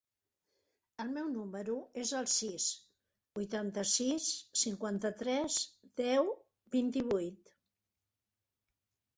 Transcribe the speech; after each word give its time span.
El 1.03 1.09
meu 1.17 1.27
número 1.33 1.75
es 2.03 2.13
el 2.19 2.29
sis, 2.35 2.65
vuitanta-sis, 3.39 4.31
cinquanta-tres, 4.63 5.61
deu, 6.03 6.33
vint-i-vuit. 6.79 7.55